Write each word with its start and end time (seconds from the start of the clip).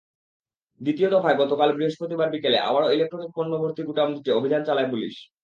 দ্বিতীয় 0.81 1.09
দফায় 1.09 1.39
গতকাল 1.41 1.69
বৃহস্পতিবার 1.73 2.27
বিকেলে 2.33 2.57
আবারও 2.61 2.93
ইলেকট্রনিক 2.93 3.31
পণ্যভর্তি 3.35 3.81
গুদামটিতে 3.83 4.29
অভিযান 4.33 4.61
চালায় 4.65 4.89
পুলিশ। 4.89 5.15